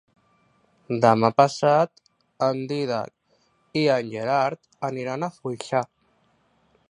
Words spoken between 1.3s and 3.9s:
passat en Dídac i